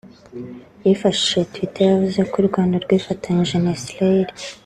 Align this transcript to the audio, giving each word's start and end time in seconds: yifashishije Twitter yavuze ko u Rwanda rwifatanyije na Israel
yifashishije 0.85 1.47
Twitter 1.51 1.85
yavuze 1.89 2.21
ko 2.31 2.35
u 2.41 2.47
Rwanda 2.49 2.75
rwifatanyije 2.83 3.55
na 3.63 3.71
Israel 3.79 4.27